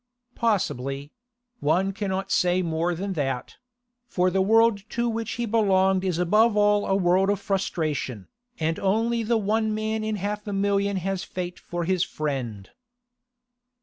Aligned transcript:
Possibly; 0.33 1.11
one 1.59 1.91
cannot 1.93 2.31
say 2.31 2.63
more 2.63 2.95
than 2.95 3.13
that; 3.13 3.57
for 4.07 4.31
the 4.31 4.41
world 4.41 4.79
to 4.89 5.07
which 5.07 5.33
he 5.33 5.45
belonged 5.45 6.03
is 6.03 6.17
above 6.17 6.57
all 6.57 6.87
a 6.87 6.95
world 6.95 7.29
of 7.29 7.39
frustration, 7.39 8.27
and 8.59 8.79
only 8.79 9.21
the 9.21 9.37
one 9.37 9.75
man 9.75 10.03
in 10.03 10.15
half 10.15 10.47
a 10.47 10.53
million 10.53 10.97
has 10.97 11.23
fate 11.23 11.59
for 11.59 11.83
his 11.83 12.03
friend. 12.03 12.71